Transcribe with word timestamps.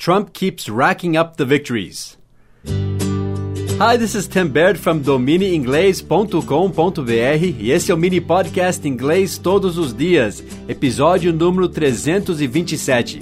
Trump 0.00 0.32
keeps 0.32 0.68
racking 0.70 1.14
up 1.14 1.36
the 1.36 1.44
victories. 1.44 2.16
Hi, 3.78 3.98
this 3.98 4.14
is 4.14 4.26
Tim 4.26 4.48
Baird 4.48 4.78
from 4.78 5.02
dominiinglês.com.br 5.02 7.60
e 7.60 7.70
esse 7.70 7.92
é 7.92 7.94
o 7.94 7.98
mini 7.98 8.18
podcast 8.18 8.88
Inglês 8.88 9.36
Todos 9.36 9.76
os 9.76 9.92
Dias, 9.92 10.42
episódio 10.66 11.34
número 11.34 11.68
327. 11.68 13.20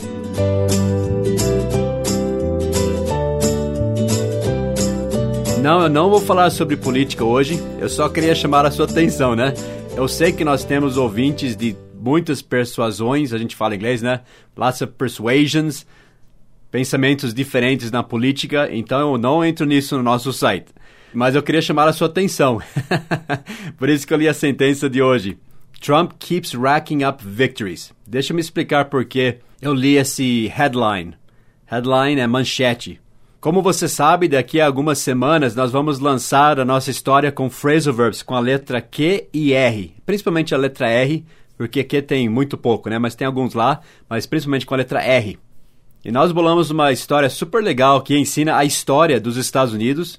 Não, 5.60 5.83
eu 5.83 5.88
não 5.88 6.08
vou 6.08 6.21
falar 6.21 6.51
sobre 6.51 6.76
política 6.76 7.24
hoje, 7.24 7.60
eu 7.81 7.88
só 7.88 8.08
queria 8.08 8.37
chamar 8.37 8.65
a 8.65 8.71
sua 8.71 8.85
atenção, 8.85 9.35
né? 9.35 9.53
Eu 9.97 10.06
sei 10.06 10.31
que 10.31 10.45
nós 10.45 10.63
temos 10.63 10.97
ouvintes 10.97 11.56
de 11.56 11.76
muitas 12.01 12.40
persuasões, 12.40 13.33
a 13.33 13.38
gente 13.38 13.56
fala 13.56 13.74
inglês, 13.74 14.01
né? 14.01 14.21
Lots 14.56 14.81
of 14.81 14.92
persuasions 14.92 15.85
pensamentos 16.70 17.32
diferentes 17.32 17.91
na 17.91 18.02
política, 18.02 18.69
então 18.70 19.12
eu 19.12 19.19
não 19.19 19.45
entro 19.45 19.66
nisso 19.66 19.97
no 19.97 20.02
nosso 20.02 20.33
site. 20.33 20.66
Mas 21.12 21.34
eu 21.34 21.43
queria 21.43 21.62
chamar 21.62 21.88
a 21.88 21.93
sua 21.93 22.06
atenção. 22.06 22.60
Por 23.79 23.88
isso 23.88 24.06
que 24.06 24.12
eu 24.12 24.19
li 24.19 24.29
a 24.29 24.34
sentença 24.34 24.88
de 24.91 25.01
hoje. 25.01 25.38
Trump 25.80 26.12
keeps 26.19 26.52
racking 26.52 27.05
up 27.05 27.24
victories. 27.24 27.93
Deixa 28.07 28.33
eu 28.33 28.34
me 28.34 28.41
explicar 28.41 28.87
por 28.87 29.05
que 29.05 29.37
eu 29.62 29.73
li 29.73 29.96
esse 29.96 30.48
headline. 30.48 31.15
Headline 31.66 32.20
é 32.20 32.27
manchete. 32.27 33.01
Como 33.41 33.62
você 33.62 33.87
sabe, 33.87 34.27
daqui 34.27 34.60
a 34.60 34.66
algumas 34.66 34.98
semanas 34.98 35.55
nós 35.55 35.71
vamos 35.71 36.01
lançar 36.01 36.59
a 36.59 36.65
nossa 36.65 36.91
história 36.91 37.30
com 37.30 37.48
phrasal 37.48 37.95
verbs 37.95 38.23
com 38.23 38.35
a 38.35 38.41
letra 38.41 38.80
Q 38.80 39.29
e 39.32 39.52
R, 39.52 39.95
principalmente 40.05 40.52
a 40.52 40.59
letra 40.59 40.88
R, 40.88 41.24
porque 41.57 41.85
Q 41.85 42.02
tem 42.02 42.29
muito 42.29 42.59
pouco, 42.59 42.91
né? 42.91 42.98
Mas 42.98 43.15
tem 43.15 43.27
alguns 43.27 43.55
lá, 43.55 43.80
mas 44.09 44.27
principalmente 44.27 44.66
com 44.66 44.74
a 44.74 44.79
letra 44.79 45.01
R. 45.01 45.38
E 46.09 46.11
nós 46.11 46.33
bolamos 46.33 46.71
uma 46.71 46.91
história 46.91 47.29
super 47.29 47.62
legal 47.62 48.01
que 48.01 48.16
ensina 48.16 48.57
a 48.57 48.65
história 48.65 49.21
dos 49.21 49.37
Estados 49.37 49.75
Unidos, 49.75 50.19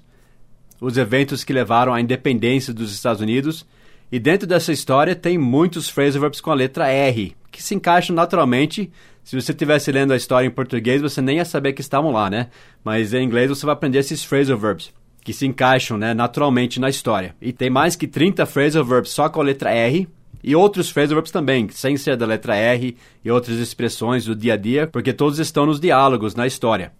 os 0.80 1.00
eventos 1.00 1.44
que 1.44 1.52
levaram 1.52 1.92
à 1.92 2.00
independência 2.00 2.72
dos 2.72 2.94
Estados 2.94 3.24
Unidos. 3.24 3.66
E 4.12 4.20
dentro 4.20 4.46
dessa 4.46 4.72
história 4.72 5.16
tem 5.16 5.36
muitos 5.36 5.90
phrasal 5.90 6.22
verbs 6.22 6.42
com 6.42 6.52
a 6.52 6.54
letra 6.54 6.90
R, 6.90 7.36
que 7.52 7.64
se 7.64 7.74
encaixam 7.74 8.16
naturalmente. 8.16 8.92
Se 9.24 9.36
você 9.36 9.52
estivesse 9.52 9.92
lendo 9.92 10.14
a 10.14 10.16
história 10.16 10.46
em 10.46 10.52
português, 10.52 11.02
você 11.02 11.24
nem 11.24 11.38
ia 11.38 11.46
saber 11.46 11.74
que 11.74 11.82
estavam 11.82 12.12
lá, 12.12 12.30
né? 12.30 12.50
Mas 12.84 13.12
em 13.12 13.24
inglês 13.24 13.50
você 13.50 13.66
vai 13.66 13.74
aprender 13.74 13.98
esses 13.98 14.24
phrasal 14.24 14.60
verbs, 14.60 14.94
que 15.24 15.34
se 15.34 15.48
encaixam 15.48 15.98
né, 15.98 16.14
naturalmente 16.14 16.80
na 16.80 16.90
história. 16.90 17.36
E 17.42 17.52
tem 17.52 17.72
mais 17.72 17.96
que 17.96 18.06
30 18.06 18.46
phrasal 18.46 18.86
verbs 18.86 19.10
só 19.10 19.28
com 19.28 19.42
a 19.42 19.44
letra 19.44 19.72
R, 19.72 20.08
e 20.44 20.56
outros 20.56 20.90
phrasal 20.90 21.16
verbs 21.16 21.32
também, 21.32 21.68
sem 21.70 21.98
ser 21.98 22.16
da 22.16 22.26
letra 22.26 22.56
R 22.56 22.96
e 23.24 23.32
outras 23.32 23.58
expressões 23.58 24.26
do 24.26 24.36
dia 24.36 24.54
a 24.54 24.58
dia, 24.58 24.88
porque 24.88 25.14
todos 25.14 25.40
estão 25.40 25.66
nos 25.66 25.80
diálogos, 25.80 26.36
na 26.36 26.48
história. 26.48 26.94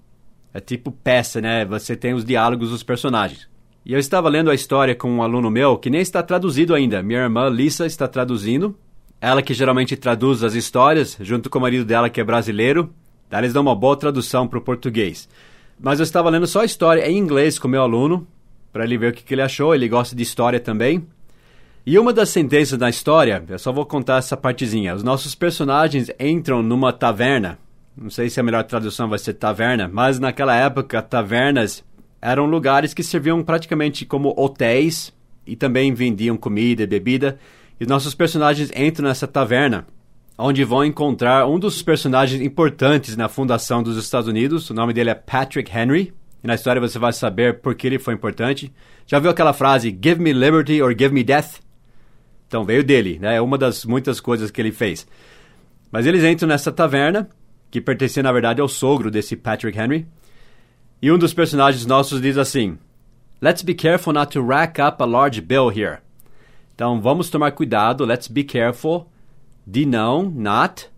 É 0.54 0.60
tipo 0.60 0.92
peça, 0.92 1.40
né? 1.40 1.64
Você 1.66 1.96
tem 1.96 2.14
os 2.14 2.26
diálogos 2.26 2.70
dos 2.72 2.84
personagens. 2.84 3.48
E 3.86 3.94
eu 3.94 4.00
estava 4.00 4.30
lendo 4.30 4.52
a 4.52 4.56
história 4.56 4.94
com 4.94 5.10
um 5.10 5.24
aluno 5.24 5.50
meu 5.50 5.78
que 5.78 5.90
nem 5.90 6.02
está 6.02 6.22
traduzido 6.22 6.76
ainda. 6.76 7.02
Minha 7.02 7.22
irmã 7.22 7.50
Lisa 7.50 7.86
está 7.86 8.08
traduzindo. 8.08 8.78
Ela 9.22 9.42
que 9.42 9.54
geralmente 9.54 9.96
traduz 9.96 10.44
as 10.44 10.54
histórias, 10.54 11.18
junto 11.20 11.50
com 11.50 11.60
o 11.60 11.62
marido 11.62 11.86
dela 11.86 12.10
que 12.10 12.20
é 12.20 12.24
brasileiro. 12.24 12.94
Daí 13.30 13.42
eles 13.42 13.54
dão 13.54 13.62
uma 13.62 13.76
boa 13.76 13.96
tradução 13.96 14.48
para 14.48 14.60
o 14.60 14.62
português. 14.62 15.30
Mas 15.80 16.00
eu 16.00 16.04
estava 16.04 16.30
lendo 16.30 16.48
só 16.48 16.62
a 16.62 16.66
história 16.66 17.10
em 17.10 17.18
inglês 17.18 17.58
com 17.60 17.68
meu 17.68 17.82
aluno, 17.82 18.28
para 18.72 18.84
ele 18.84 18.98
ver 18.98 19.12
o 19.12 19.16
que, 19.16 19.24
que 19.24 19.34
ele 19.34 19.42
achou. 19.42 19.74
Ele 19.74 19.88
gosta 19.88 20.16
de 20.16 20.24
história 20.24 20.60
também. 20.60 21.06
E 21.86 21.98
uma 21.98 22.14
das 22.14 22.30
sentenças 22.30 22.78
da 22.78 22.90
história, 22.90 23.44
eu 23.48 23.58
só 23.58 23.72
vou 23.72 23.86
contar 23.86 24.18
essa 24.18 24.36
partezinha. 24.36 24.94
Os 24.94 25.04
nossos 25.04 25.34
personagens 25.34 26.12
entram 26.20 26.62
numa 26.62 26.92
taverna. 26.92 27.58
Não 27.98 28.10
sei 28.10 28.30
se 28.30 28.40
a 28.40 28.44
melhor 28.44 28.64
tradução 28.64 29.10
vai 29.10 29.18
ser 29.18 29.34
taverna, 29.34 29.90
mas 29.92 30.20
naquela 30.20 30.56
época, 30.56 31.02
tavernas 31.02 31.84
eram 32.22 32.46
lugares 32.46 32.94
que 32.94 33.04
serviam 33.04 33.42
praticamente 33.44 34.06
como 34.06 34.34
hotéis 34.38 35.14
e 35.48 35.56
também 35.56 35.94
vendiam 35.94 36.38
comida 36.38 36.84
e 36.84 36.88
bebida. 36.88 37.40
E 37.80 37.86
nossos 37.86 38.14
personagens 38.14 38.72
entram 38.76 39.08
nessa 39.08 39.28
taverna, 39.28 39.88
onde 40.38 40.64
vão 40.64 40.84
encontrar 40.86 41.48
um 41.48 41.58
dos 41.58 41.82
personagens 41.82 42.42
importantes 42.42 43.16
na 43.16 43.30
fundação 43.30 43.82
dos 43.82 43.98
Estados 43.98 44.28
Unidos. 44.28 44.70
O 44.70 44.74
nome 44.74 44.94
dele 44.94 45.10
é 45.10 45.16
Patrick 45.16 45.76
Henry. 45.76 46.14
E 46.44 46.48
na 46.48 46.56
história 46.56 46.80
você 46.80 47.00
vai 47.00 47.12
saber 47.14 47.60
por 47.60 47.74
que 47.76 47.88
ele 47.88 48.00
foi 48.00 48.14
importante. 48.14 48.72
Já 49.08 49.18
viu 49.18 49.32
aquela 49.32 49.54
frase, 49.54 49.98
Give 50.02 50.22
me 50.22 50.34
liberty 50.34 50.82
or 50.82 50.92
give 50.98 51.14
me 51.14 51.24
death? 51.24 51.69
Então 52.50 52.66
veio 52.66 52.84
dele, 52.84 53.20
né? 53.20 53.36
É 53.36 53.42
uma 53.42 53.60
das 53.60 53.86
muitas 53.86 54.20
coisas 54.20 54.50
que 54.50 54.60
ele 54.60 54.72
fez. 54.72 55.08
Mas 55.92 56.08
eles 56.08 56.24
entram 56.24 56.50
nessa 56.50 56.72
taverna, 56.72 57.30
que 57.70 57.80
pertencia 57.80 58.24
na 58.24 58.32
verdade 58.32 58.60
ao 58.60 58.68
sogro 58.68 59.12
desse 59.12 59.36
Patrick 59.36 59.78
Henry. 59.78 60.08
E 61.00 61.12
um 61.12 61.18
dos 61.18 61.32
personagens 61.32 61.86
nossos 61.86 62.20
diz 62.20 62.40
assim: 62.40 62.80
Let's 63.40 63.62
be 63.62 63.76
careful 63.76 64.14
not 64.14 64.32
to 64.32 64.44
rack 64.44 64.82
up 64.82 65.02
a 65.02 65.06
large 65.06 65.40
bill 65.42 65.70
here. 65.70 66.00
Então 66.74 67.00
vamos 67.00 67.30
tomar 67.30 67.52
cuidado, 67.52 68.04
let's 68.04 68.28
be 68.28 68.44
careful 68.44 69.08
de 69.66 69.86
não, 69.86 70.24
not. 70.24 70.90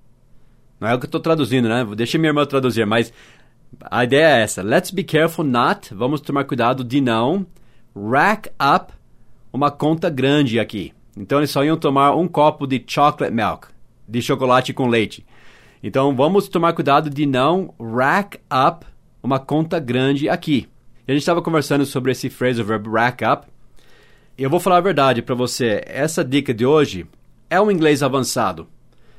Não 0.79 0.87
é 0.87 0.95
o 0.95 0.99
que 0.99 1.05
eu 1.05 1.09
estou 1.09 1.19
traduzindo, 1.19 1.67
né? 1.67 1.85
Deixa 1.97 2.17
minha 2.17 2.29
irmã 2.29 2.45
traduzir, 2.45 2.85
mas 2.85 3.11
a 3.81 4.05
ideia 4.05 4.37
é 4.37 4.41
essa: 4.41 4.61
Let's 4.61 4.89
be 4.89 5.03
careful 5.03 5.43
not. 5.43 5.93
Vamos 5.93 6.21
tomar 6.21 6.45
cuidado 6.45 6.81
de 6.81 7.01
não 7.01 7.45
rack 7.93 8.49
up 8.57 8.93
uma 9.51 9.69
conta 9.69 10.09
grande 10.09 10.57
aqui. 10.57 10.93
Então 11.15 11.39
eles 11.39 11.51
só 11.51 11.63
iam 11.63 11.77
tomar 11.77 12.15
um 12.15 12.27
copo 12.27 12.65
de 12.65 12.83
chocolate 12.85 13.33
milk, 13.33 13.67
de 14.07 14.21
chocolate 14.21 14.73
com 14.73 14.87
leite. 14.87 15.25
Então 15.83 16.15
vamos 16.15 16.47
tomar 16.47 16.73
cuidado 16.73 17.09
de 17.09 17.25
não 17.25 17.73
rack 17.79 18.39
up 18.51 18.85
uma 19.21 19.39
conta 19.39 19.79
grande 19.79 20.29
aqui. 20.29 20.67
E 21.07 21.11
a 21.11 21.13
gente 21.13 21.21
estava 21.21 21.41
conversando 21.41 21.85
sobre 21.85 22.11
esse 22.11 22.29
phrasal 22.29 22.65
verb 22.65 22.89
rack 22.89 23.23
up. 23.25 23.47
E 24.37 24.43
eu 24.43 24.49
vou 24.49 24.59
falar 24.59 24.77
a 24.77 24.81
verdade 24.81 25.21
para 25.21 25.35
você. 25.35 25.83
Essa 25.85 26.23
dica 26.23 26.53
de 26.53 26.65
hoje 26.65 27.05
é 27.49 27.59
um 27.59 27.69
inglês 27.69 28.01
avançado. 28.01 28.67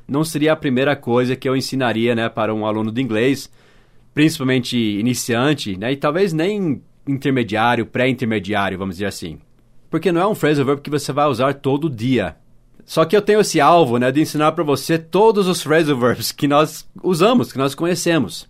Não 0.09 0.25
seria 0.25 0.53
a 0.53 0.57
primeira 0.57 0.97
coisa 0.97 1.37
que 1.37 1.49
eu 1.49 1.57
ensinaria 1.57 2.15
né, 2.15 2.29
para 2.29 2.55
um 2.55 2.67
aluno 2.67 2.91
de 2.91 3.01
inglês, 3.01 3.51
principalmente 4.15 4.77
iniciante, 4.77 5.77
né, 5.77 5.93
e 5.93 5.97
talvez 5.97 6.33
nem 6.33 6.83
intermediário, 7.07 7.87
pré-intermediário, 7.87 8.79
vamos 8.79 8.97
dizer 8.97 9.07
assim 9.07 9.39
porque 9.93 10.11
não 10.11 10.23
é 10.23 10.27
um 10.27 10.35
phrasal 10.35 10.65
verb 10.65 10.81
que 10.81 10.89
você 10.89 11.13
vai 11.13 11.27
usar 11.27 11.53
todo 11.53 11.91
dia. 11.91 12.35
Só 12.83 13.05
que 13.05 13.15
eu 13.15 13.21
tenho 13.21 13.41
esse 13.41 13.61
alvo, 13.61 13.99
né, 13.99 14.11
de 14.11 14.23
ensinar 14.23 14.53
para 14.53 14.65
você 14.65 14.99
todos 14.99 15.47
os 15.47 15.63
phrasal 15.63 15.99
verbs 15.99 16.33
que 16.33 16.49
nós 16.49 16.89
usamos, 17.03 17.53
que 17.53 17.59
nós 17.59 17.75
conhecemos. 17.75 18.49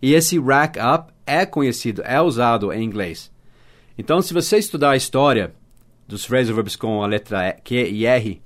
E 0.00 0.14
esse 0.14 0.40
rack 0.40 0.78
up 0.80 1.12
é 1.26 1.44
conhecido, 1.44 2.00
é 2.02 2.18
usado 2.18 2.72
em 2.72 2.82
inglês. 2.82 3.30
Então, 3.98 4.22
se 4.22 4.32
você 4.32 4.56
estudar 4.56 4.92
a 4.92 4.96
história 4.96 5.52
dos 6.08 6.24
phrasal 6.24 6.54
verbs 6.54 6.76
com 6.76 7.04
a 7.04 7.06
letra 7.06 7.52
Q 7.62 7.74
e 7.90 8.06
R, 8.06 8.40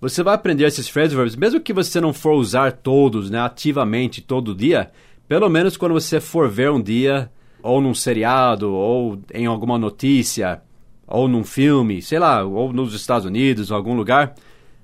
você 0.00 0.22
vai 0.22 0.34
aprender 0.36 0.64
esses 0.64 0.88
phrasal 0.88 1.18
verbs, 1.18 1.36
mesmo 1.36 1.60
que 1.60 1.74
você 1.74 2.00
não 2.00 2.14
for 2.14 2.32
usar 2.32 2.72
todos, 2.72 3.28
né, 3.28 3.40
ativamente 3.40 4.22
todo 4.22 4.54
dia, 4.54 4.90
pelo 5.28 5.50
menos 5.50 5.76
quando 5.76 5.92
você 5.92 6.18
for 6.18 6.48
ver 6.48 6.70
um 6.70 6.80
dia, 6.80 7.30
ou 7.62 7.78
num 7.78 7.92
seriado, 7.92 8.72
ou 8.72 9.20
em 9.34 9.44
alguma 9.44 9.78
notícia, 9.78 10.62
ou 11.08 11.26
num 11.26 11.42
filme, 11.42 12.02
sei 12.02 12.18
lá, 12.18 12.44
ou 12.44 12.72
nos 12.72 12.94
Estados 12.94 13.24
Unidos, 13.24 13.70
ou 13.70 13.76
algum 13.76 13.94
lugar, 13.96 14.34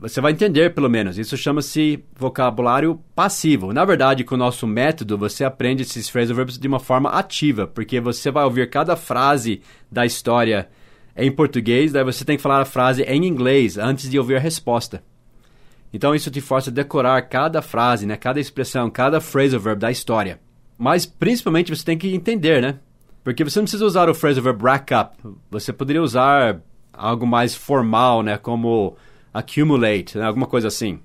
você 0.00 0.20
vai 0.20 0.32
entender 0.32 0.74
pelo 0.74 0.88
menos. 0.88 1.18
Isso 1.18 1.36
chama-se 1.36 2.02
vocabulário 2.16 2.98
passivo. 3.14 3.72
Na 3.72 3.84
verdade, 3.84 4.24
com 4.24 4.34
o 4.34 4.38
nosso 4.38 4.66
método, 4.66 5.18
você 5.18 5.44
aprende 5.44 5.82
esses 5.82 6.08
phrasal 6.08 6.34
verbs 6.34 6.58
de 6.58 6.66
uma 6.66 6.80
forma 6.80 7.10
ativa, 7.10 7.66
porque 7.66 8.00
você 8.00 8.30
vai 8.30 8.44
ouvir 8.44 8.68
cada 8.70 8.96
frase 8.96 9.60
da 9.92 10.04
história 10.04 10.68
em 11.16 11.30
português, 11.30 11.92
daí 11.92 12.02
você 12.02 12.24
tem 12.24 12.36
que 12.36 12.42
falar 12.42 12.60
a 12.60 12.64
frase 12.64 13.02
em 13.02 13.24
inglês 13.24 13.78
antes 13.78 14.10
de 14.10 14.18
ouvir 14.18 14.36
a 14.36 14.41
resposta. 14.41 15.02
Então 15.92 16.12
isso 16.12 16.28
te 16.28 16.41
força 16.41 16.70
a 16.70 16.72
decorar 16.72 17.22
cada 17.22 17.62
frase, 17.62 18.04
né, 18.04 18.16
cada 18.16 18.41
expressão, 18.41 18.91
cada 18.91 19.20
phrasal 19.20 19.60
verb 19.60 19.78
da 19.78 19.92
história. 19.92 20.41
Mas 20.76 21.06
principalmente 21.06 21.74
você 21.74 21.84
tem 21.84 21.96
que 21.96 22.12
entender, 22.12 22.60
né? 22.60 22.80
Porque 23.24 23.42
você 23.42 23.59
não 23.59 23.65
precisa 23.65 23.86
usar 23.86 24.10
o 24.10 24.15
phrasal 24.15 24.44
verb 24.44 24.62
rack 24.62 24.94
up. 24.94 25.16
Você 25.50 25.72
poderia 25.72 26.03
usar 26.03 26.60
algo 26.92 27.26
mais 27.26 27.54
formal, 27.54 28.22
né? 28.22 28.36
Como 28.36 28.97
accumulate, 29.32 30.18
né? 30.18 30.26
alguma 30.26 30.47
coisa 30.47 30.68
assim. 30.68 31.00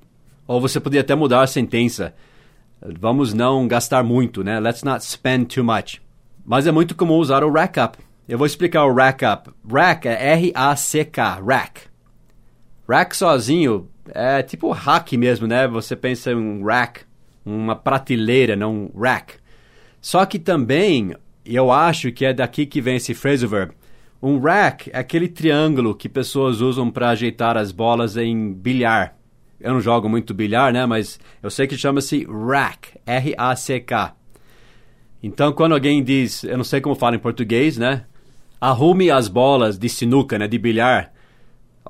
Ou 0.46 0.60
você 0.60 0.82
poderia 0.82 1.02
até 1.02 1.16
mudar 1.16 1.42
a 1.42 1.48
sentença. 1.48 2.14
Vamos 3.00 3.34
não 3.34 3.66
gastar 3.68 4.04
muito, 4.04 4.44
né? 4.44 4.60
Let's 4.60 4.84
not 4.84 5.04
spend 5.04 5.46
too 5.46 5.64
much. 5.64 6.02
Mas 6.46 6.68
é 6.68 6.72
muito 6.72 6.94
comum 6.94 7.16
usar 7.16 7.44
o 7.44 7.52
rack 7.52 7.80
up. 7.80 7.98
Eu 8.28 8.38
vou 8.38 8.46
explicar 8.46 8.86
o 8.86 8.94
rack 8.94 9.26
up. 9.26 9.50
Rack 9.72 10.08
é 10.08 10.34
R-A-C-K, 10.34 11.42
rack. 11.42 11.82
Rack 12.88 13.16
sozinho 13.16 13.90
é 14.10 14.44
tipo 14.44 14.72
hack 14.72 15.14
mesmo, 15.14 15.48
né? 15.48 15.68
Você 15.68 15.96
pensa 15.96 16.32
em 16.32 16.36
um 16.36 16.66
rack, 16.66 17.02
uma 17.46 17.76
prateleira, 17.76 18.56
não 18.56 18.90
um 18.94 19.00
rack. 19.00 19.36
Só 20.02 20.26
que 20.26 20.40
também 20.40 21.16
e 21.50 21.56
eu 21.56 21.72
acho 21.72 22.12
que 22.12 22.26
é 22.26 22.32
daqui 22.32 22.64
que 22.64 22.80
vem 22.80 22.98
esse 22.98 23.16
phrasal 23.16 23.50
verb. 23.50 23.72
Um 24.22 24.40
rack 24.40 24.92
é 24.94 25.00
aquele 25.00 25.28
triângulo 25.28 25.96
que 25.96 26.08
pessoas 26.08 26.62
usam 26.62 26.92
para 26.92 27.10
ajeitar 27.10 27.58
as 27.58 27.72
bolas 27.72 28.16
em 28.18 28.54
bilhar. 28.54 29.18
Eu 29.60 29.74
não 29.74 29.82
jogo 29.82 30.08
muito 30.08 30.32
bilhar, 30.32 30.72
né? 30.72 30.86
Mas 30.86 31.20
eu 31.42 31.50
sei 31.50 31.66
que 31.66 31.76
chama-se 31.76 32.28
rack, 32.30 32.90
R-A-C-K. 33.04 34.16
Então, 35.24 35.52
quando 35.52 35.74
alguém 35.74 36.04
diz, 36.04 36.44
eu 36.44 36.56
não 36.56 36.64
sei 36.64 36.82
como 36.82 36.94
fala 36.94 37.16
em 37.16 37.20
português, 37.20 37.80
né? 37.80 38.06
Arrume 38.62 39.10
as 39.10 39.28
bolas 39.28 39.80
de 39.80 39.90
sinuca, 39.90 40.38
né? 40.38 40.48
De 40.48 40.60
bilhar. 40.60 41.12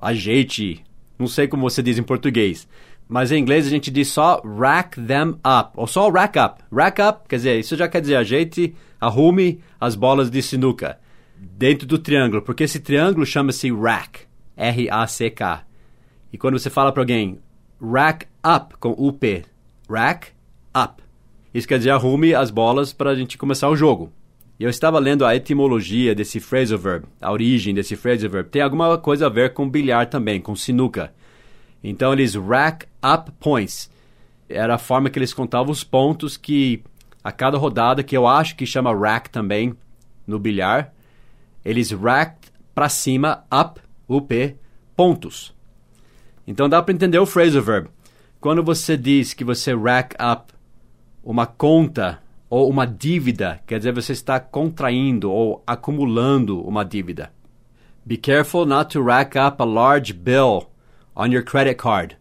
Ajeite. 0.01 0.85
Não 1.17 1.27
sei 1.27 1.50
como 1.50 1.69
você 1.69 1.83
diz 1.83 1.97
em 1.97 2.03
português. 2.03 2.65
Mas 3.09 3.31
em 3.31 3.39
inglês 3.39 3.65
a 3.65 3.71
gente 3.71 3.89
diz 3.89 4.09
só 4.09 4.39
rack 4.41 5.01
them 5.01 5.39
up. 5.44 5.71
Ou 5.75 5.88
só 5.88 6.11
rack 6.11 6.38
up. 6.38 6.63
Rack 6.71 7.01
up, 7.01 7.27
quer 7.27 7.38
dizer, 7.38 7.59
isso 7.59 7.75
já 7.75 7.88
quer 7.88 8.01
dizer 8.01 8.15
ajeite, 8.17 8.75
arrume 9.01 9.59
as 9.81 9.95
bolas 9.95 10.29
de 10.29 10.39
sinuca. 10.44 11.00
Dentro 11.35 11.88
do 11.88 11.97
triângulo. 11.97 12.44
Porque 12.44 12.65
esse 12.65 12.79
triângulo 12.79 13.25
chama-se 13.25 13.71
rack. 13.71 14.21
R-A-C-K. 14.56 15.65
E 16.31 16.38
quando 16.38 16.59
você 16.59 16.69
fala 16.69 16.91
para 16.91 17.01
alguém 17.01 17.39
rack 17.81 18.27
up 18.45 18.75
com 18.79 18.91
U-P. 18.91 19.44
Rack 19.89 20.27
up. 20.77 21.01
Isso 21.51 21.67
quer 21.67 21.79
dizer 21.79 21.89
arrume 21.89 22.35
as 22.35 22.51
bolas 22.51 22.94
para 22.94 23.09
a 23.09 23.15
gente 23.15 23.39
começar 23.39 23.69
o 23.69 23.75
jogo. 23.75 24.13
E 24.59 24.63
eu 24.63 24.69
estava 24.69 25.00
lendo 25.00 25.25
a 25.25 25.35
etimologia 25.35 26.13
desse 26.13 26.39
phrasal 26.39 26.77
verb, 26.77 27.06
a 27.19 27.31
origem 27.31 27.73
desse 27.73 27.95
phrasal 27.95 28.29
verb. 28.29 28.50
Tem 28.50 28.61
alguma 28.61 29.00
coisa 29.00 29.25
a 29.25 29.29
ver 29.29 29.53
com 29.53 29.67
bilhar 29.67 30.07
também, 30.07 30.39
com 30.39 30.56
sinuca. 30.56 31.11
Então 31.83 32.13
eles 32.13 32.35
rack 32.35 32.85
up 33.03 33.31
points. 33.39 33.89
Era 34.47 34.75
a 34.75 34.79
forma 34.79 35.09
que 35.09 35.19
eles 35.19 35.33
contavam 35.33 35.71
os 35.71 35.83
pontos 35.83 36.37
que 36.37 36.83
a 37.23 37.31
cada 37.31 37.57
rodada, 37.57 38.03
que 38.03 38.15
eu 38.15 38.27
acho 38.27 38.55
que 38.55 38.65
chama 38.65 38.95
rack 38.95 39.29
também 39.29 39.75
no 40.25 40.39
bilhar, 40.39 40.93
eles 41.63 41.91
racked 41.91 42.51
para 42.73 42.89
cima, 42.89 43.43
up, 43.53 43.81
up, 44.07 44.55
pontos. 44.95 45.53
Então 46.47 46.69
dá 46.69 46.81
para 46.81 46.93
entender 46.93 47.19
o 47.19 47.25
phrasal 47.25 47.61
verb. 47.61 47.89
Quando 48.39 48.63
você 48.63 48.95
diz 48.95 49.33
que 49.33 49.43
você 49.43 49.75
rack 49.75 50.15
up 50.15 50.53
uma 51.23 51.45
conta 51.45 52.21
ou 52.49 52.69
uma 52.69 52.87
dívida, 52.87 53.61
quer 53.67 53.77
dizer, 53.77 53.93
você 53.93 54.13
está 54.13 54.39
contraindo 54.39 55.31
ou 55.31 55.61
acumulando 55.67 56.61
uma 56.61 56.83
dívida. 56.83 57.31
Be 58.05 58.17
careful 58.17 58.65
not 58.65 58.91
to 58.93 59.03
rack 59.03 59.37
up 59.37 59.61
a 59.61 59.65
large 59.65 60.13
bill 60.13 60.69
on 61.19 61.33
your 61.33 61.44
credit 61.44 61.75
card. 61.75 62.16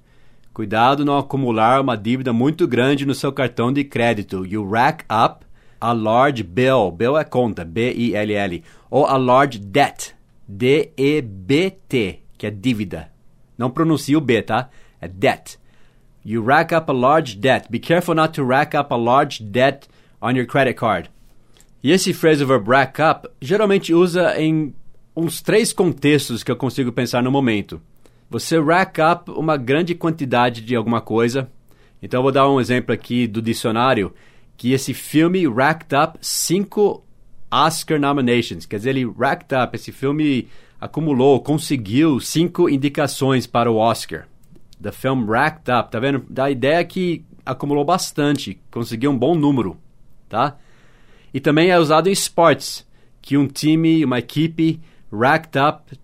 Cuidado 0.53 1.05
não 1.05 1.17
acumular 1.17 1.81
uma 1.81 1.97
dívida 1.97 2.33
muito 2.33 2.67
grande 2.67 3.07
no 3.07 3.15
seu 3.15 3.33
cartão 3.33 3.73
de 3.73 3.85
crédito. 3.85 4.45
You 4.45 4.69
rack 4.69 5.05
up 5.05 5.47
a 5.81 5.93
large 5.93 6.43
bill. 6.43 6.91
Bill 6.91 7.17
é 7.17 7.23
conta, 7.23 7.65
B-I-L-L. 7.65 8.65
Ou 8.91 9.07
a 9.07 9.17
large 9.17 9.61
debt, 9.61 10.17
D-E-B-T, 10.49 12.19
que 12.37 12.47
é 12.47 12.51
dívida. 12.51 13.09
Não 13.57 13.71
pronuncia 13.71 14.19
o 14.19 14.21
B, 14.21 14.43
tá? 14.43 14.69
É 15.01 15.07
debt. 15.07 15.59
You 16.25 16.45
rack 16.45 16.75
up 16.75 16.91
a 16.91 16.95
large 16.95 17.37
debt. 17.37 17.69
Be 17.71 17.79
careful 17.79 18.17
not 18.17 18.33
to 18.35 18.45
rack 18.45 18.77
up 18.77 18.93
a 18.93 18.97
large 18.97 19.41
debt 19.41 19.87
on 20.21 20.33
your 20.33 20.47
credit 20.47 20.75
card. 20.75 21.09
E 21.85 21.93
esse 21.93 22.13
phrasal 22.13 22.49
verb 22.49 22.69
rack 22.69 23.01
up 23.01 23.29
geralmente 23.41 23.95
usa 23.95 24.35
em 24.41 24.75
uns 25.17 25.41
três 25.41 25.73
contextos 25.73 26.43
que 26.43 26.51
eu 26.51 26.57
consigo 26.57 26.91
pensar 26.91 27.23
no 27.23 27.31
momento. 27.31 27.81
Você 28.31 28.61
rack 28.61 29.01
up 29.01 29.31
uma 29.31 29.57
grande 29.57 29.95
quantidade 29.95 30.61
de 30.61 30.77
alguma 30.77 31.01
coisa. 31.01 31.51
Então 32.03 32.19
eu 32.19 32.23
vou 32.23 32.33
dar 32.33 32.49
um 32.49 32.61
exemplo 32.61 32.93
aqui 32.93 33.27
do 33.27 33.41
dicionário 33.41 34.13
que 34.57 34.73
esse 34.73 34.93
filme 34.93 35.47
racked 35.49 35.95
up 35.95 36.19
cinco 36.21 37.05
Oscar 37.51 37.99
nominations. 37.99 38.67
Quer 38.67 38.77
dizer, 38.77 38.91
ele 38.91 39.11
racked 39.19 39.55
up, 39.55 39.75
esse 39.75 39.93
filme 39.93 40.49
acumulou, 40.81 41.41
conseguiu 41.41 42.21
cinco 42.21 42.69
indicações 42.69 43.47
para 43.47 43.71
o 43.71 43.77
Oscar. 43.77 44.27
The 44.81 44.93
film 44.93 45.25
racked 45.27 45.71
up, 45.71 45.91
tá 45.91 45.99
vendo? 45.99 46.25
Dá 46.29 46.45
a 46.45 46.51
ideia 46.51 46.85
que 46.85 47.25
acumulou 47.45 47.85
bastante, 47.85 48.61
conseguiu 48.71 49.11
um 49.11 49.19
bom 49.19 49.35
número 49.35 49.77
tá? 50.29 50.57
E 51.33 51.41
também 51.41 51.71
é 51.71 51.79
usado 51.79 52.09
em 52.09 52.13
esportes, 52.13 52.87
que 53.21 53.37
um 53.37 53.47
time, 53.47 54.05
uma 54.05 54.19
equipe 54.19 54.81
racked 55.13 55.59
up 55.59 55.99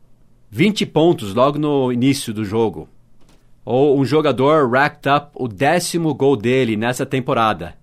20 0.57 0.87
pontos 0.87 1.35
logo 1.35 1.59
no 1.59 1.93
início 1.93 2.33
do 2.33 2.45
jogo. 2.45 2.89
Ou 3.65 3.99
um 3.99 4.05
jogador 4.05 4.71
racked 4.71 5.09
up 5.09 5.33
o 5.35 5.49
décimo 5.49 6.15
gol 6.15 6.37
dele 6.37 6.77
nessa 6.77 7.05
temporada. 7.05 7.75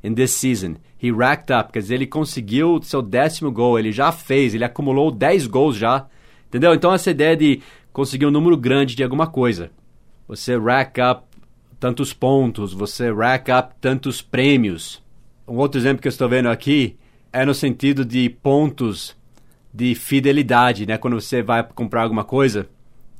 In 0.00 0.14
this 0.14 0.30
season. 0.30 0.76
He 1.02 1.10
racked 1.10 1.52
up, 1.52 1.72
quer 1.72 1.80
dizer, 1.80 1.96
ele 1.96 2.06
conseguiu 2.06 2.80
seu 2.84 3.02
décimo 3.02 3.50
gol, 3.50 3.80
ele 3.80 3.90
já 3.90 4.12
fez, 4.12 4.54
ele 4.54 4.62
acumulou 4.62 5.10
10 5.10 5.48
gols 5.48 5.74
já. 5.76 6.06
Entendeu? 6.46 6.72
Então 6.72 6.94
essa 6.94 7.10
ideia 7.10 7.36
de 7.36 7.62
conseguir 7.92 8.26
um 8.26 8.30
número 8.30 8.56
grande 8.56 8.94
de 8.94 9.02
alguma 9.02 9.26
coisa. 9.26 9.72
Você 10.28 10.56
rack 10.56 11.00
up 11.00 11.24
tantos 11.80 12.12
pontos, 12.12 12.72
você 12.72 13.12
rack 13.12 13.50
up 13.50 13.74
tantos 13.80 14.22
prêmios. 14.22 15.02
Um 15.48 15.56
outro 15.56 15.80
exemplo 15.80 16.00
que 16.00 16.06
eu 16.06 16.10
estou 16.10 16.28
vendo 16.28 16.48
aqui 16.48 16.96
é 17.32 17.44
no 17.44 17.54
sentido 17.54 18.04
de 18.04 18.30
pontos 18.30 19.16
de 19.72 19.94
fidelidade, 19.94 20.86
né? 20.86 20.98
Quando 20.98 21.20
você 21.20 21.42
vai 21.42 21.62
comprar 21.62 22.02
alguma 22.02 22.24
coisa, 22.24 22.68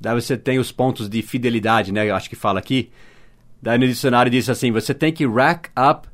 daí 0.00 0.14
você 0.20 0.36
tem 0.36 0.58
os 0.58 0.72
pontos 0.72 1.08
de 1.08 1.22
fidelidade, 1.22 1.92
né? 1.92 2.08
Eu 2.08 2.14
acho 2.14 2.28
que 2.28 2.36
fala 2.36 2.58
aqui. 2.58 2.90
Daí 3.62 3.78
no 3.78 3.86
dicionário 3.86 4.30
diz 4.30 4.48
assim: 4.48 4.72
você 4.72 4.94
tem 4.94 5.12
que 5.12 5.26
rack 5.26 5.70
up 5.78 6.08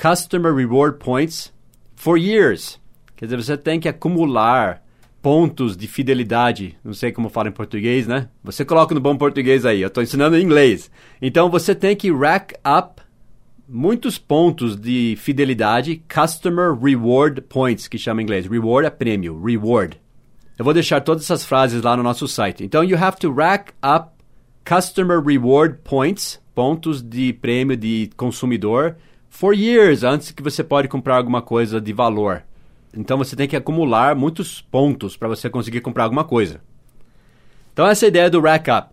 customer 0.00 0.54
reward 0.54 0.98
points 0.98 1.52
for 1.94 2.18
years. 2.18 2.80
Quer 3.16 3.26
dizer, 3.26 3.36
você 3.36 3.56
tem 3.56 3.80
que 3.80 3.88
acumular 3.88 4.82
pontos 5.20 5.76
de 5.76 5.86
fidelidade. 5.86 6.76
Não 6.84 6.94
sei 6.94 7.10
como 7.10 7.28
fala 7.28 7.48
em 7.48 7.52
português, 7.52 8.06
né? 8.06 8.28
Você 8.42 8.64
coloca 8.64 8.94
no 8.94 9.00
bom 9.00 9.16
português 9.16 9.66
aí. 9.66 9.82
Eu 9.82 9.88
estou 9.88 10.02
ensinando 10.02 10.36
em 10.36 10.42
inglês. 10.42 10.90
Então 11.20 11.50
você 11.50 11.74
tem 11.74 11.96
que 11.96 12.12
rack 12.12 12.54
up 12.66 12.97
muitos 13.68 14.16
pontos 14.16 14.74
de 14.76 15.14
fidelidade, 15.18 16.02
Customer 16.12 16.72
Reward 16.74 17.42
Points, 17.42 17.86
que 17.86 17.98
chama 17.98 18.22
em 18.22 18.24
inglês. 18.24 18.46
Reward 18.46 18.86
é 18.86 18.90
prêmio, 18.90 19.40
reward. 19.44 20.00
Eu 20.58 20.64
vou 20.64 20.72
deixar 20.72 21.02
todas 21.02 21.24
essas 21.24 21.44
frases 21.44 21.82
lá 21.82 21.96
no 21.96 22.02
nosso 22.02 22.26
site. 22.26 22.64
Então, 22.64 22.82
you 22.82 22.96
have 22.96 23.18
to 23.18 23.32
rack 23.32 23.72
up 23.84 24.10
Customer 24.64 25.22
Reward 25.22 25.78
Points, 25.84 26.40
pontos 26.54 27.02
de 27.02 27.32
prêmio 27.34 27.76
de 27.76 28.10
consumidor, 28.16 28.96
for 29.28 29.54
years, 29.54 30.02
antes 30.02 30.30
que 30.30 30.42
você 30.42 30.64
pode 30.64 30.88
comprar 30.88 31.16
alguma 31.16 31.42
coisa 31.42 31.80
de 31.80 31.92
valor. 31.92 32.42
Então, 32.96 33.18
você 33.18 33.36
tem 33.36 33.46
que 33.46 33.54
acumular 33.54 34.16
muitos 34.16 34.62
pontos 34.62 35.16
para 35.16 35.28
você 35.28 35.50
conseguir 35.50 35.82
comprar 35.82 36.04
alguma 36.04 36.24
coisa. 36.24 36.60
Então, 37.72 37.86
essa 37.86 38.06
é 38.06 38.06
a 38.06 38.08
ideia 38.08 38.30
do 38.30 38.40
rack 38.40 38.70
up. 38.70 38.88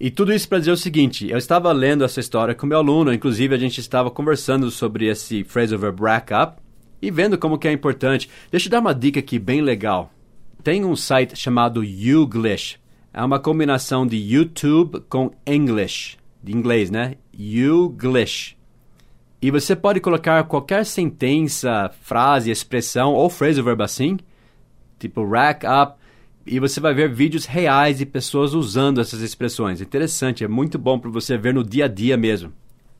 E 0.00 0.10
tudo 0.10 0.32
isso 0.32 0.48
para 0.48 0.58
dizer 0.58 0.70
o 0.70 0.76
seguinte: 0.76 1.28
eu 1.28 1.36
estava 1.36 1.72
lendo 1.72 2.04
essa 2.04 2.20
história 2.20 2.54
com 2.54 2.66
meu 2.66 2.78
aluno, 2.78 3.12
inclusive 3.12 3.54
a 3.54 3.58
gente 3.58 3.80
estava 3.80 4.10
conversando 4.10 4.70
sobre 4.70 5.06
esse 5.06 5.42
phrasal 5.42 5.78
verb 5.78 6.00
rack 6.02 6.32
up 6.32 6.62
e 7.02 7.10
vendo 7.10 7.36
como 7.36 7.58
que 7.58 7.66
é 7.66 7.72
importante. 7.72 8.28
Deixa 8.50 8.68
eu 8.68 8.70
dar 8.70 8.80
uma 8.80 8.94
dica 8.94 9.20
aqui 9.20 9.38
bem 9.38 9.60
legal. 9.60 10.12
Tem 10.62 10.84
um 10.84 10.94
site 10.94 11.36
chamado 11.36 11.82
Youglish. 11.82 12.78
É 13.12 13.22
uma 13.22 13.40
combinação 13.40 14.06
de 14.06 14.16
YouTube 14.16 15.00
com 15.08 15.30
English, 15.46 16.16
de 16.42 16.52
inglês, 16.54 16.90
né? 16.90 17.14
Youglish. 17.36 18.56
E 19.40 19.50
você 19.50 19.74
pode 19.74 20.00
colocar 20.00 20.44
qualquer 20.44 20.84
sentença, 20.84 21.90
frase, 22.02 22.50
expressão 22.50 23.14
ou 23.14 23.30
phrasal 23.30 23.64
verb 23.64 23.82
assim, 23.82 24.18
tipo 24.98 25.24
rack 25.28 25.64
up, 25.66 25.97
e 26.50 26.58
você 26.58 26.80
vai 26.80 26.94
ver 26.94 27.12
vídeos 27.12 27.44
reais 27.44 27.98
de 27.98 28.06
pessoas 28.06 28.54
usando 28.54 29.00
essas 29.00 29.20
expressões. 29.20 29.80
Interessante, 29.80 30.42
é 30.42 30.48
muito 30.48 30.78
bom 30.78 30.98
para 30.98 31.10
você 31.10 31.36
ver 31.36 31.52
no 31.52 31.62
dia 31.62 31.84
a 31.84 31.88
dia 31.88 32.16
mesmo. 32.16 32.52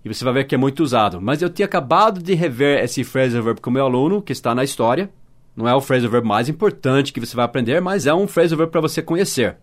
E 0.05 0.09
você 0.09 0.23
vai 0.25 0.35
ver 0.35 0.45
que 0.45 0.55
é 0.55 0.59
muito 0.59 0.83
usado. 0.83 1.21
Mas 1.21 1.40
eu 1.40 1.49
tinha 1.49 1.67
acabado 1.67 2.23
de 2.23 2.35
rever 2.35 2.85
esse 2.85 3.02
phrasal 3.02 3.43
verb 3.43 3.61
com 3.61 3.71
meu 3.71 3.85
aluno, 3.85 4.21
que 4.21 4.33
está 4.33 4.55
na 4.55 4.62
história. 4.62 5.11
Não 5.57 5.67
é 5.67 5.75
o 5.75 5.81
phrasal 5.81 6.11
verb 6.11 6.26
mais 6.26 6.49
importante 6.49 7.12
que 7.12 7.21
você 7.21 7.35
vai 7.35 7.45
aprender, 7.45 7.81
mas 7.81 8.07
é 8.07 8.12
um 8.12 8.28
phrasal 8.28 8.59
verb 8.59 8.71
para 8.71 8.81
você 8.81 9.00
conhecer. 9.00 9.57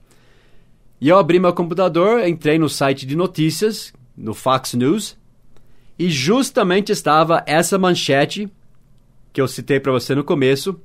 E 0.99 1.07
eu 1.07 1.17
abri 1.17 1.39
meu 1.39 1.53
computador, 1.53 2.27
entrei 2.27 2.57
no 2.57 2.67
site 2.67 3.05
de 3.05 3.15
notícias, 3.15 3.93
no 4.17 4.33
Fox 4.33 4.73
News, 4.73 5.17
e 5.97 6.09
justamente 6.09 6.91
estava 6.91 7.43
essa 7.45 7.77
manchete 7.77 8.49
que 9.31 9.39
eu 9.39 9.47
citei 9.47 9.79
para 9.79 9.91
você 9.91 10.15
no 10.15 10.23
começo, 10.23 10.79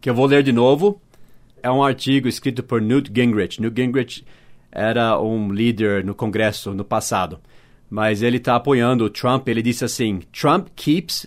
que 0.00 0.08
eu 0.08 0.14
vou 0.14 0.26
ler 0.26 0.42
de 0.42 0.52
novo 0.52 1.00
é 1.64 1.70
um 1.70 1.82
artigo 1.82 2.28
escrito 2.28 2.62
por 2.62 2.82
Newt 2.82 3.10
Gingrich. 3.10 3.58
Newt 3.58 3.80
Gingrich 3.80 4.24
era 4.70 5.18
um 5.18 5.50
líder 5.50 6.04
no 6.04 6.14
Congresso 6.14 6.74
no 6.74 6.84
passado, 6.84 7.40
mas 7.88 8.20
ele 8.22 8.36
está 8.36 8.54
apoiando 8.54 9.02
o 9.02 9.08
Trump. 9.08 9.48
Ele 9.48 9.62
disse 9.62 9.82
assim: 9.82 10.20
Trump 10.30 10.68
keeps 10.76 11.26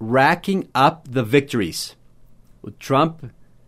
racking 0.00 0.68
up 0.68 1.10
the 1.10 1.22
victories. 1.24 1.98
O 2.62 2.70
Trump 2.70 3.24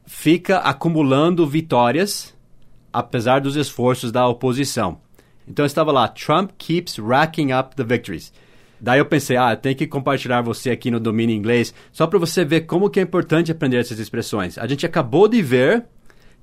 fica 0.07 0.59
acumulando 0.59 1.45
vitórias 1.49 2.33
apesar 2.93 3.41
dos 3.41 3.57
esforços 3.57 4.13
da 4.13 4.25
oposição. 4.29 5.01
Então 5.49 5.67
estava 5.67 5.91
lá: 5.91 6.07
Trump 6.07 6.53
keeps 6.57 6.97
racking 6.97 7.53
up 7.53 7.75
the 7.75 7.83
victories. 7.83 8.33
Daí 8.81 9.01
eu 9.01 9.07
pensei, 9.07 9.37
ah, 9.37 9.57
tem 9.57 9.75
que 9.75 9.87
compartilhar 9.87 10.43
você 10.43 10.71
aqui 10.71 10.91
no 10.93 11.01
domínio 11.01 11.35
inglês, 11.35 11.75
só 11.91 12.07
para 12.07 12.19
você 12.19 12.45
ver 12.45 12.63
como 12.63 12.91
que 12.91 13.01
é 13.01 13.03
importante 13.03 13.51
aprender 13.51 13.79
essas 13.79 13.99
expressões. 13.99 14.59
A 14.59 14.67
gente 14.67 14.85
acabou 14.85 15.27
de 15.27 15.41
ver 15.41 15.87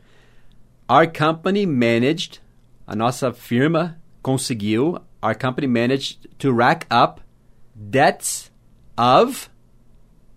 Our 0.90 1.10
company 1.10 1.64
managed, 1.64 2.42
a 2.86 2.94
nossa 2.94 3.32
firma 3.32 3.98
conseguiu, 4.20 4.98
our 5.22 5.34
company 5.34 5.66
managed 5.66 6.28
to 6.38 6.54
rack 6.54 6.86
up 6.92 7.22
debts 7.74 8.52
of, 8.96 9.48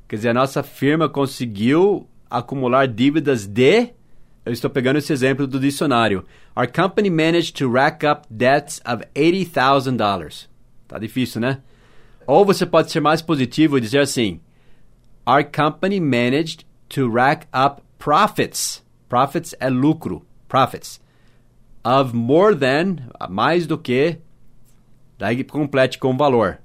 quer 0.07 0.15
dizer, 0.15 0.29
a 0.29 0.33
nossa 0.33 0.63
firma 0.63 1.09
conseguiu 1.09 2.07
acumular 2.29 2.87
dívidas 2.87 3.45
de, 3.45 3.89
eu 4.45 4.53
estou 4.53 4.69
pegando 4.69 4.97
esse 4.97 5.11
exemplo 5.11 5.45
do 5.45 5.59
dicionário. 5.59 6.25
Our 6.55 6.71
company 6.71 7.09
managed 7.09 7.53
to 7.55 7.69
rack 7.69 8.05
up 8.05 8.25
debts 8.29 8.81
of 8.85 9.03
$80,000. 9.13 10.47
Tá 10.87 10.97
difícil, 10.97 11.41
né? 11.41 11.59
Ou 12.25 12.45
você 12.45 12.65
pode 12.65 12.91
ser 12.91 13.01
mais 13.01 13.21
positivo 13.21 13.77
e 13.77 13.81
dizer 13.81 13.99
assim: 13.99 14.39
Our 15.25 15.43
company 15.43 15.99
managed 15.99 16.65
to 16.89 17.09
rack 17.09 17.47
up 17.53 17.81
profits. 17.97 18.83
Profits 19.07 19.53
é 19.59 19.69
lucro 19.69 20.25
profits 20.47 20.99
of 21.83 22.13
more 22.13 22.55
than, 22.55 22.97
mais 23.29 23.65
do 23.65 23.77
que, 23.77 24.17
daí 25.17 25.43
complete 25.43 25.97
com 25.97 26.15
valor. 26.15 26.59